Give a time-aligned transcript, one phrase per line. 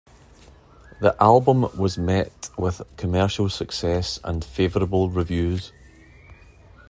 [0.99, 5.71] The album was met with commercial success and favorable reviews.